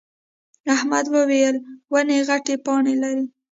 احمد 0.75 1.05
وويل: 1.13 1.55
ونې 1.91 2.17
غتې 2.27 2.55
پاڼې 2.65 2.93
لري. 3.03 3.25